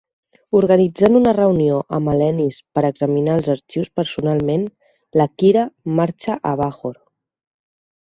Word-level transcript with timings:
Organitzant 0.59 1.17
una 1.17 1.33
reunió 1.35 1.75
amb 1.97 2.11
Alenis 2.13 2.57
per 2.77 2.83
examinar 2.89 3.35
els 3.41 3.49
arxius 3.55 3.91
personalment, 3.99 4.63
la 5.21 5.27
Kira 5.43 5.67
marxa 6.01 6.39
a 6.53 6.55
Bajor. 6.63 6.97